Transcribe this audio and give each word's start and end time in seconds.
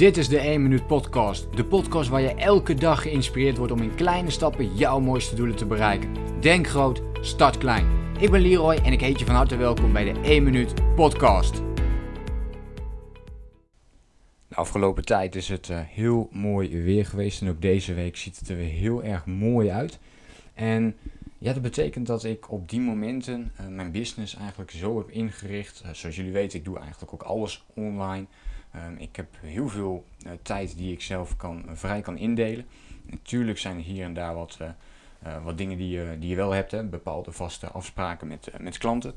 Dit 0.00 0.16
is 0.16 0.28
de 0.28 0.38
1 0.38 0.62
Minuut 0.62 0.86
Podcast. 0.86 1.56
De 1.56 1.64
podcast 1.64 2.08
waar 2.08 2.20
je 2.20 2.34
elke 2.34 2.74
dag 2.74 3.02
geïnspireerd 3.02 3.56
wordt 3.56 3.72
om 3.72 3.82
in 3.82 3.94
kleine 3.94 4.30
stappen 4.30 4.76
jouw 4.76 5.00
mooiste 5.00 5.34
doelen 5.34 5.56
te 5.56 5.66
bereiken. 5.66 6.14
Denk 6.40 6.66
groot, 6.66 7.02
start 7.20 7.58
klein. 7.58 7.86
Ik 8.18 8.30
ben 8.30 8.40
Leroy 8.40 8.74
en 8.74 8.92
ik 8.92 9.00
heet 9.00 9.18
je 9.18 9.24
van 9.24 9.34
harte 9.34 9.56
welkom 9.56 9.92
bij 9.92 10.12
de 10.12 10.20
1 10.20 10.42
Minuut 10.42 10.94
Podcast. 10.94 11.62
De 14.48 14.54
afgelopen 14.54 15.04
tijd 15.04 15.34
is 15.34 15.48
het 15.48 15.68
uh, 15.68 15.78
heel 15.80 16.28
mooi 16.32 16.82
weer 16.82 17.06
geweest 17.06 17.40
en 17.40 17.48
ook 17.48 17.62
deze 17.62 17.94
week 17.94 18.16
ziet 18.16 18.38
het 18.38 18.48
er 18.48 18.56
weer 18.56 18.72
heel 18.72 19.02
erg 19.02 19.26
mooi 19.26 19.70
uit. 19.70 19.98
En 20.54 20.96
ja, 21.40 21.52
dat 21.52 21.62
betekent 21.62 22.06
dat 22.06 22.24
ik 22.24 22.50
op 22.50 22.68
die 22.68 22.80
momenten 22.80 23.52
uh, 23.60 23.66
mijn 23.66 23.90
business 23.90 24.34
eigenlijk 24.34 24.70
zo 24.70 24.98
heb 24.98 25.10
ingericht. 25.10 25.82
Uh, 25.84 25.92
zoals 25.92 26.16
jullie 26.16 26.32
weten, 26.32 26.58
ik 26.58 26.64
doe 26.64 26.78
eigenlijk 26.78 27.12
ook 27.12 27.22
alles 27.22 27.64
online. 27.74 28.26
Um, 28.76 28.96
ik 28.96 29.16
heb 29.16 29.26
heel 29.40 29.68
veel 29.68 30.04
uh, 30.26 30.32
tijd 30.42 30.76
die 30.76 30.92
ik 30.92 31.02
zelf 31.02 31.36
kan, 31.36 31.64
vrij 31.72 32.00
kan 32.00 32.18
indelen. 32.18 32.66
Natuurlijk 33.06 33.58
zijn 33.58 33.76
er 33.76 33.82
hier 33.82 34.04
en 34.04 34.14
daar 34.14 34.34
wat, 34.34 34.58
wat 35.42 35.58
dingen 35.58 35.78
die 35.78 35.88
je, 35.88 36.16
die 36.18 36.28
je 36.28 36.36
wel 36.36 36.50
hebt, 36.50 36.70
hè, 36.70 36.84
bepaalde 36.84 37.32
vaste 37.32 37.66
afspraken 37.66 38.28
met, 38.28 38.50
met 38.60 38.78
klanten. 38.78 39.14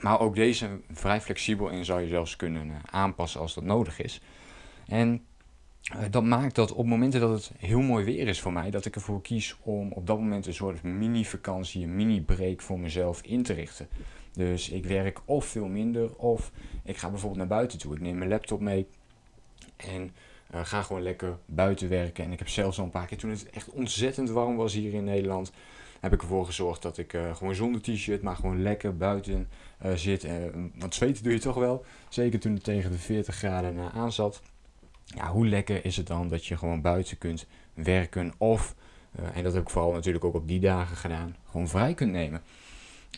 Maar 0.00 0.20
ook 0.20 0.34
deze 0.34 0.80
vrij 0.90 1.20
flexibel 1.20 1.70
en 1.70 1.84
zou 1.84 2.00
je 2.00 2.08
zelfs 2.08 2.36
kunnen 2.36 2.72
aanpassen 2.90 3.40
als 3.40 3.54
dat 3.54 3.64
nodig 3.64 4.00
is. 4.00 4.20
En 4.86 5.24
dat 6.10 6.24
maakt 6.24 6.54
dat 6.54 6.72
op 6.72 6.86
momenten 6.86 7.20
dat 7.20 7.30
het 7.30 7.50
heel 7.58 7.80
mooi 7.80 8.04
weer 8.04 8.28
is 8.28 8.40
voor 8.40 8.52
mij, 8.52 8.70
dat 8.70 8.84
ik 8.84 8.94
ervoor 8.94 9.22
kies 9.22 9.56
om 9.62 9.92
op 9.92 10.06
dat 10.06 10.18
moment 10.18 10.46
een 10.46 10.54
soort 10.54 10.82
mini-vakantie, 10.82 11.82
een 11.84 11.96
mini-break 11.96 12.60
voor 12.60 12.78
mezelf 12.78 13.22
in 13.22 13.42
te 13.42 13.52
richten. 13.52 13.88
Dus 14.32 14.68
ik 14.68 14.86
werk 14.86 15.20
of 15.24 15.44
veel 15.44 15.66
minder, 15.66 16.16
of 16.16 16.50
ik 16.84 16.96
ga 16.96 17.10
bijvoorbeeld 17.10 17.38
naar 17.38 17.58
buiten 17.58 17.78
toe. 17.78 17.94
Ik 17.94 18.00
neem 18.00 18.18
mijn 18.18 18.30
laptop 18.30 18.60
mee 18.60 18.86
en 19.76 20.10
uh, 20.54 20.60
ga 20.64 20.82
gewoon 20.82 21.02
lekker 21.02 21.38
buiten 21.44 21.88
werken. 21.88 22.24
En 22.24 22.32
ik 22.32 22.38
heb 22.38 22.48
zelfs 22.48 22.78
al 22.78 22.84
een 22.84 22.90
paar 22.90 23.06
keer, 23.06 23.18
toen 23.18 23.30
het 23.30 23.50
echt 23.50 23.70
ontzettend 23.70 24.30
warm 24.30 24.56
was 24.56 24.72
hier 24.72 24.94
in 24.94 25.04
Nederland, 25.04 25.52
heb 26.00 26.12
ik 26.12 26.22
ervoor 26.22 26.46
gezorgd 26.46 26.82
dat 26.82 26.98
ik 26.98 27.12
uh, 27.12 27.36
gewoon 27.36 27.54
zonder 27.54 27.82
t-shirt, 27.82 28.22
maar 28.22 28.36
gewoon 28.36 28.62
lekker 28.62 28.96
buiten 28.96 29.48
zit. 29.94 30.26
want 30.78 30.94
zweten 30.94 31.22
doe 31.22 31.32
je 31.32 31.38
toch 31.38 31.56
wel, 31.56 31.84
zeker 32.08 32.40
toen 32.40 32.54
het 32.54 32.64
tegen 32.64 32.90
de 32.90 32.98
40 32.98 33.34
graden 33.34 33.92
aan 33.92 34.12
zat 34.12 34.42
ja, 35.14 35.30
hoe 35.30 35.46
lekker 35.46 35.84
is 35.84 35.96
het 35.96 36.06
dan 36.06 36.28
dat 36.28 36.46
je 36.46 36.56
gewoon 36.56 36.80
buiten 36.80 37.18
kunt 37.18 37.46
werken 37.74 38.32
of, 38.36 38.74
uh, 39.20 39.36
en 39.36 39.42
dat 39.42 39.52
heb 39.52 39.62
ik 39.62 39.70
vooral 39.70 39.92
natuurlijk 39.92 40.24
ook 40.24 40.34
op 40.34 40.48
die 40.48 40.60
dagen 40.60 40.96
gedaan, 40.96 41.36
gewoon 41.50 41.68
vrij 41.68 41.94
kunt 41.94 42.12
nemen. 42.12 42.42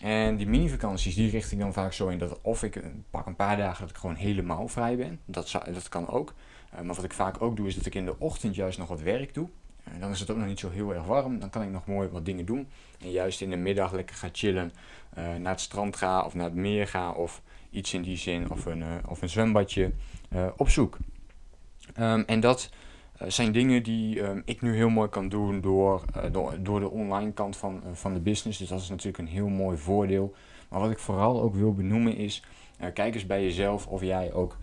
En 0.03 0.37
die 0.37 0.47
mini-vakanties, 0.47 1.15
die 1.15 1.31
richt 1.31 1.53
ik 1.53 1.59
dan 1.59 1.73
vaak 1.73 1.93
zo 1.93 2.09
in 2.09 2.19
dat 2.19 2.39
of 2.43 2.63
ik 2.63 2.83
pak 3.11 3.27
een 3.27 3.37
paar 3.37 3.57
dagen 3.57 3.81
dat 3.81 3.91
ik 3.91 3.97
gewoon 3.97 4.17
helemaal 4.17 4.69
vrij 4.69 4.97
ben. 4.97 5.21
Dat, 5.25 5.49
zou, 5.49 5.73
dat 5.73 5.89
kan 5.89 6.09
ook. 6.09 6.35
Uh, 6.75 6.81
maar 6.81 6.95
wat 6.95 7.05
ik 7.05 7.13
vaak 7.13 7.43
ook 7.43 7.57
doe, 7.57 7.67
is 7.67 7.75
dat 7.75 7.87
ik 7.87 7.95
in 7.95 8.05
de 8.05 8.19
ochtend 8.19 8.55
juist 8.55 8.79
nog 8.79 8.89
wat 8.89 9.01
werk 9.01 9.35
doe. 9.35 9.49
En 9.85 10.01
dan 10.01 10.11
is 10.11 10.21
het 10.21 10.31
ook 10.31 10.37
nog 10.37 10.47
niet 10.47 10.59
zo 10.59 10.71
heel 10.71 10.95
erg 10.95 11.05
warm. 11.05 11.39
Dan 11.39 11.51
kan 11.51 11.63
ik 11.63 11.71
nog 11.71 11.87
mooi 11.87 12.09
wat 12.09 12.25
dingen 12.25 12.45
doen. 12.45 12.69
En 13.01 13.11
juist 13.11 13.41
in 13.41 13.51
de 13.51 13.57
middag 13.57 13.93
lekker 13.93 14.17
ga 14.17 14.29
chillen. 14.33 14.73
Uh, 15.19 15.35
naar 15.35 15.53
het 15.53 15.61
strand 15.61 15.97
ga 15.97 16.25
of 16.25 16.35
naar 16.35 16.45
het 16.45 16.55
meer 16.55 16.89
ga. 16.89 17.11
Of 17.11 17.43
iets 17.71 17.95
in 17.95 18.03
die 18.03 18.17
zin. 18.17 18.51
Of 18.51 18.65
een, 18.67 18.85
of 19.07 19.23
een 19.23 19.29
zwembadje 19.29 19.93
op 20.57 20.69
zoek. 20.69 20.97
Um, 22.01 22.25
en 22.27 22.41
dat 22.41 22.71
uh, 23.23 23.29
zijn 23.29 23.53
dingen 23.53 23.83
die 23.83 24.21
um, 24.21 24.43
ik 24.45 24.63
nu 24.63 24.75
heel 24.75 24.89
mooi 24.89 25.09
kan 25.09 25.29
doen 25.29 25.61
door, 25.61 26.05
uh, 26.17 26.23
door, 26.33 26.55
door, 26.63 26.81
de 26.81 26.91
online 26.91 27.33
kant 27.33 27.57
van, 27.57 27.83
uh, 27.85 27.93
van 27.93 28.15
de 28.15 28.21
business. 28.21 28.59
Dus 28.59 28.69
dat 28.69 28.81
is 28.81 28.89
natuurlijk 28.89 29.19
een 29.19 29.27
heel 29.27 29.49
mooi 29.49 29.77
voordeel. 29.77 30.35
Maar 30.69 30.81
wat 30.81 30.91
ik 30.91 30.99
vooral 30.99 31.43
ook 31.43 31.55
wil 31.55 31.75
benoemen 31.75 32.17
is, 32.17 32.43
kijk 32.95 33.15
eens 33.15 33.27
bij 33.27 33.43
jezelf 33.43 33.87
of 33.87 34.03
jij 34.03 34.33
ook 34.33 34.57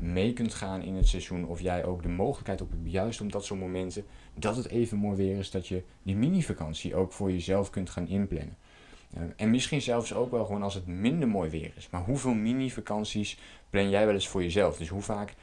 mee 0.00 0.32
kunt 0.32 0.54
gaan 0.54 0.82
in 0.82 0.94
het 0.94 1.08
seizoen. 1.08 1.46
Of 1.46 1.60
jij 1.60 1.84
ook 1.84 2.02
de 2.02 2.08
mogelijkheid 2.08 2.60
op 2.60 2.70
hebt, 2.70 2.90
juist 2.90 3.20
op 3.20 3.32
dat 3.32 3.44
soort 3.44 3.60
momenten, 3.60 4.04
dat 4.34 4.56
het 4.56 4.68
even 4.68 4.98
mooi 4.98 5.16
weer 5.16 5.38
is, 5.38 5.50
dat 5.50 5.66
je 5.66 5.82
die 6.02 6.16
mini-vakantie 6.16 6.94
ook 6.94 7.12
voor 7.12 7.32
jezelf 7.32 7.70
kunt 7.70 7.90
gaan 7.90 8.08
inplannen. 8.08 8.56
en 9.36 9.50
misschien 9.50 9.82
zelfs 9.82 10.14
ook 10.14 10.30
wel 10.30 10.44
gewoon 10.44 10.62
als 10.62 10.74
het 10.74 10.86
minder 10.86 11.28
mooi 11.28 11.50
weer 11.50 11.72
is. 11.76 11.88
Maar 11.90 12.04
hoeveel 12.04 12.34
mini-vakanties 12.34 13.38
plan 13.70 13.90
jij 13.90 14.04
wel 14.04 14.14
eens 14.14 14.28
voor 14.28 14.42
jezelf? 14.42 14.76
Dus 14.76 14.88
hoe 14.88 15.02
vaak 15.02 15.34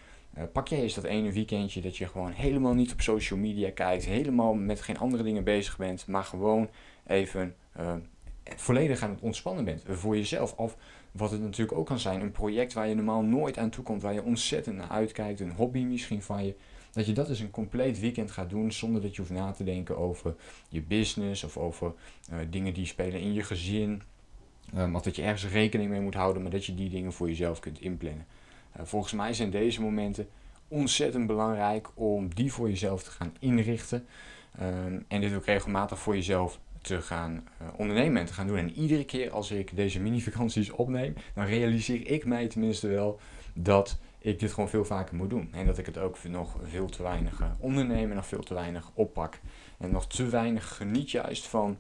pak 0.52 0.68
jij 0.68 0.82
eens 0.82 0.94
dat 0.94 1.04
ene 1.04 1.32
weekendje 1.32 1.82
dat 1.82 1.98
je 1.98 2.08
gewoon 2.08 2.32
helemaal 2.32 2.74
niet 2.74 2.92
op 2.92 3.02
social 3.02 3.40
media 3.40 3.72
kijkt, 3.72 4.06
helemaal 4.06 4.54
met 4.54 4.82
geen 4.82 4.98
andere 4.98 5.24
dingen 5.24 5.44
bezig 5.44 5.78
bent, 5.78 6.08
maar 6.08 6.24
gewoon 6.24 6.70
even 7.08 7.56
uh, 7.80 7.94
volledig 8.56 9.02
aan 9.02 9.10
het 9.10 9.22
ontspannen 9.22 9.66
bent 9.66 9.84
voor 9.88 10.16
jezelf. 10.16 10.54
Of 10.54 10.78
wat 11.12 11.32
het 11.32 11.42
natuurlijk 11.42 11.78
ook 11.78 11.86
kan 11.86 12.00
zijn, 12.00 12.22
een 12.22 12.32
project 12.32 12.74
waar 12.74 12.88
je 12.88 12.96
normaal 12.96 13.22
nooit 13.22 13.58
aan 13.58 13.70
toe 13.70 13.84
komt, 13.84 14.02
waar 14.02 14.14
je 14.14 14.24
ontzettend 14.24 14.76
naar 14.76 14.90
uitkijkt, 14.90 15.40
een 15.40 15.52
hobby 15.52 15.84
misschien 15.84 16.22
van 16.22 16.46
je. 16.46 16.56
Dat 16.92 17.06
je 17.06 17.14
dat 17.14 17.30
eens 17.30 17.40
een 17.40 17.52
compleet 17.52 18.00
weekend 18.00 18.32
gaat 18.32 18.50
doen 18.50 18.72
zonder 18.72 19.02
dat 19.02 19.16
je 19.16 19.22
hoeft 19.22 19.34
na 19.34 19.52
te 19.52 19.64
denken 19.64 19.98
over 19.98 20.36
je 20.70 20.82
business 20.82 21.44
of 21.44 21.58
over 21.58 21.94
dingen 22.50 22.74
die 22.74 22.86
spelen 22.86 23.20
in 23.20 23.34
je 23.34 23.44
gezin. 23.44 24.02
Um, 24.78 24.96
of 24.96 25.02
dat 25.02 25.16
je 25.16 25.22
ergens 25.22 25.52
rekening 25.52 25.90
mee 25.90 26.02
moet 26.02 26.14
houden, 26.14 26.42
maar 26.42 26.52
dat 26.52 26.66
je 26.66 26.76
die 26.76 26.90
dingen 26.90 27.14
voor 27.14 27.28
jezelf 27.28 27.60
kunt 27.60 27.82
inplannen. 27.82 28.26
Eh, 28.76 28.86
volgens 28.86 29.14
mij 29.14 29.34
zijn 29.34 29.50
deze 29.50 29.82
momenten 29.82 30.28
ontzettend 30.68 31.28
belangrijk 31.28 31.90
om 31.94 32.34
die 32.34 32.54
voor 32.54 32.70
jezelf 32.70 33.04
te 33.04 33.12
gaan 33.12 33.34
inrichten. 33.40 34.06
Ehm, 34.60 35.00
en 35.08 35.22
dit 35.22 35.36
ook 35.36 35.46
regelmatig 35.46 36.00
voor 36.00 36.16
jezelf 36.16 36.60
te 36.82 37.02
gaan 37.02 37.48
uh, 37.62 37.68
ondernemen 37.78 38.22
en 38.22 38.26
te 38.26 38.34
gaan 38.34 38.48
doen. 38.48 38.58
En 38.58 38.72
iedere 38.72 39.06
keer 39.06 39.32
als 39.32 39.52
ik 39.52 39.76
deze 39.76 40.00
mini-vakanties 40.00 40.72
opneem, 40.72 41.14
dan 41.34 41.46
realiseer 41.46 42.08
ik 42.08 42.26
mij 42.26 42.48
tenminste 42.48 42.88
wel 42.88 43.20
dat 43.54 43.98
ik 44.20 44.40
dit 44.40 44.54
gewoon 44.54 44.70
veel 44.70 44.86
vaker 44.86 45.16
moet 45.16 45.30
doen. 45.30 45.50
En 45.52 45.66
dat 45.66 45.78
ik 45.78 45.86
het 45.86 45.98
ook 45.98 46.24
nog 46.24 46.56
veel 46.64 46.90
te 46.90 47.04
weinig 47.04 47.42
uh, 47.42 47.48
onderneem 47.60 48.10
en 48.10 48.16
nog 48.16 48.28
veel 48.28 48.44
te 48.44 48.54
weinig 48.54 48.92
oppak. 48.94 49.40
En 49.78 49.92
nog 49.92 50.08
te 50.08 50.28
weinig 50.28 50.76
geniet 50.76 51.12
juist 51.12 51.48
van 51.48 51.78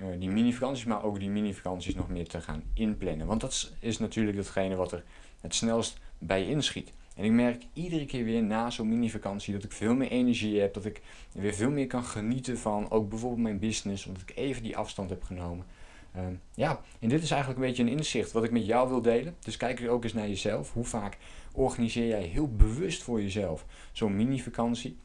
uh, 0.00 0.06
die 0.18 0.30
mini-vakanties, 0.30 0.84
maar 0.84 1.02
ook 1.02 1.18
die 1.18 1.30
mini-vakanties 1.30 1.94
nog 1.94 2.08
meer 2.08 2.28
te 2.28 2.40
gaan 2.40 2.62
inplannen. 2.74 3.26
Want 3.26 3.40
dat 3.40 3.72
is 3.80 3.98
natuurlijk 3.98 4.36
datgene 4.36 4.74
wat 4.74 4.92
er 4.92 5.04
het 5.40 5.54
snelst 5.54 5.98
bij 6.18 6.46
inschiet. 6.46 6.92
En 7.16 7.24
ik 7.24 7.30
merk 7.30 7.62
iedere 7.72 8.04
keer 8.04 8.24
weer 8.24 8.42
na 8.42 8.70
zo'n 8.70 8.88
mini-vakantie 8.88 9.52
dat 9.52 9.64
ik 9.64 9.72
veel 9.72 9.94
meer 9.94 10.10
energie 10.10 10.60
heb, 10.60 10.74
dat 10.74 10.84
ik 10.84 11.02
weer 11.32 11.54
veel 11.54 11.70
meer 11.70 11.86
kan 11.86 12.04
genieten 12.04 12.58
van 12.58 12.90
ook 12.90 13.08
bijvoorbeeld 13.08 13.42
mijn 13.42 13.58
business, 13.58 14.06
omdat 14.06 14.22
ik 14.22 14.36
even 14.36 14.62
die 14.62 14.76
afstand 14.76 15.10
heb 15.10 15.22
genomen. 15.22 15.66
Uh, 16.16 16.22
ja, 16.54 16.80
en 16.98 17.08
dit 17.08 17.22
is 17.22 17.30
eigenlijk 17.30 17.60
een 17.60 17.66
beetje 17.66 17.82
een 17.82 17.98
inzicht 17.98 18.32
wat 18.32 18.44
ik 18.44 18.50
met 18.50 18.66
jou 18.66 18.88
wil 18.88 19.02
delen. 19.02 19.36
Dus 19.40 19.56
kijk 19.56 19.88
ook 19.88 20.04
eens 20.04 20.12
naar 20.12 20.28
jezelf. 20.28 20.72
Hoe 20.72 20.84
vaak 20.84 21.18
organiseer 21.52 22.06
jij 22.06 22.22
heel 22.22 22.48
bewust 22.48 23.02
voor 23.02 23.22
jezelf 23.22 23.64
zo'n 23.92 24.16
mini-vakantie? 24.16 24.96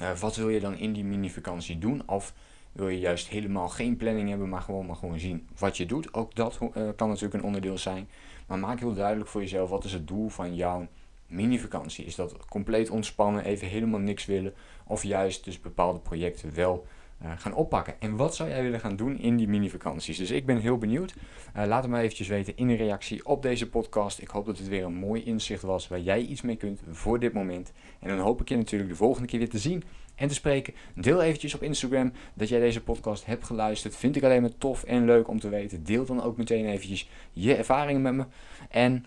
Uh, 0.00 0.12
wat 0.18 0.36
wil 0.36 0.48
je 0.48 0.60
dan 0.60 0.76
in 0.76 0.92
die 0.92 1.04
mini-vakantie 1.04 1.78
doen? 1.78 2.08
Of 2.08 2.34
wil 2.76 2.88
je 2.88 2.98
juist 2.98 3.28
helemaal 3.28 3.68
geen 3.68 3.96
planning 3.96 4.28
hebben, 4.28 4.48
maar 4.48 4.60
gewoon 4.62 4.86
maar 4.86 4.96
gewoon 4.96 5.20
zien 5.20 5.48
wat 5.58 5.76
je 5.76 5.86
doet? 5.86 6.14
Ook 6.14 6.34
dat 6.34 6.58
uh, 6.60 6.68
kan 6.96 7.08
natuurlijk 7.08 7.34
een 7.34 7.42
onderdeel 7.42 7.78
zijn. 7.78 8.08
Maar 8.46 8.58
maak 8.58 8.78
heel 8.78 8.94
duidelijk 8.94 9.28
voor 9.28 9.40
jezelf 9.40 9.70
wat 9.70 9.84
is 9.84 9.92
het 9.92 10.08
doel 10.08 10.28
van 10.28 10.54
jouw 10.54 10.86
mini-vakantie. 11.26 12.04
Is 12.04 12.14
dat 12.14 12.46
compleet 12.46 12.90
ontspannen, 12.90 13.44
even 13.44 13.68
helemaal 13.68 14.00
niks 14.00 14.24
willen? 14.24 14.54
Of 14.86 15.02
juist 15.02 15.44
dus 15.44 15.60
bepaalde 15.60 15.98
projecten 15.98 16.54
wel 16.54 16.86
uh, 17.22 17.30
gaan 17.36 17.54
oppakken. 17.54 18.00
En 18.00 18.16
wat 18.16 18.34
zou 18.34 18.48
jij 18.48 18.62
willen 18.62 18.80
gaan 18.80 18.96
doen 18.96 19.18
in 19.18 19.36
die 19.36 19.48
mini-vakanties? 19.48 20.18
Dus 20.18 20.30
ik 20.30 20.46
ben 20.46 20.58
heel 20.58 20.78
benieuwd. 20.78 21.14
Uh, 21.56 21.64
laat 21.66 21.82
het 21.82 21.90
maar 21.90 22.02
eventjes 22.02 22.28
weten 22.28 22.56
in 22.56 22.68
een 22.68 22.76
reactie 22.76 23.26
op 23.26 23.42
deze 23.42 23.68
podcast. 23.68 24.20
Ik 24.20 24.28
hoop 24.28 24.46
dat 24.46 24.58
het 24.58 24.68
weer 24.68 24.84
een 24.84 24.94
mooi 24.94 25.24
inzicht 25.24 25.62
was 25.62 25.88
waar 25.88 26.00
jij 26.00 26.20
iets 26.20 26.42
mee 26.42 26.56
kunt 26.56 26.80
voor 26.90 27.18
dit 27.18 27.32
moment. 27.32 27.72
En 28.00 28.08
dan 28.08 28.18
hoop 28.18 28.40
ik 28.40 28.48
je 28.48 28.56
natuurlijk 28.56 28.90
de 28.90 28.96
volgende 28.96 29.28
keer 29.28 29.38
weer 29.38 29.48
te 29.48 29.58
zien 29.58 29.82
en 30.16 30.28
te 30.28 30.34
spreken. 30.34 30.74
Deel 30.94 31.22
eventjes 31.22 31.54
op 31.54 31.62
Instagram 31.62 32.12
dat 32.34 32.48
jij 32.48 32.60
deze 32.60 32.82
podcast 32.82 33.26
hebt 33.26 33.44
geluisterd. 33.44 33.96
Vind 33.96 34.16
ik 34.16 34.22
alleen 34.22 34.42
maar 34.42 34.58
tof 34.58 34.84
en 34.84 35.04
leuk 35.04 35.28
om 35.28 35.40
te 35.40 35.48
weten. 35.48 35.84
Deel 35.84 36.04
dan 36.04 36.22
ook 36.22 36.36
meteen 36.36 36.66
eventjes 36.66 37.08
je 37.32 37.54
ervaringen 37.54 38.02
met 38.02 38.14
me. 38.14 38.24
En 38.70 39.06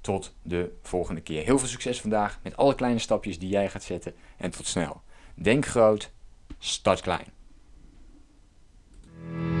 tot 0.00 0.34
de 0.42 0.72
volgende 0.82 1.20
keer. 1.20 1.44
Heel 1.44 1.58
veel 1.58 1.68
succes 1.68 2.00
vandaag 2.00 2.38
met 2.42 2.56
alle 2.56 2.74
kleine 2.74 2.98
stapjes 2.98 3.38
die 3.38 3.48
jij 3.48 3.68
gaat 3.68 3.82
zetten. 3.82 4.14
En 4.36 4.50
tot 4.50 4.66
snel. 4.66 5.02
Denk 5.34 5.66
groot, 5.66 6.10
start 6.58 7.00
klein. 7.00 7.43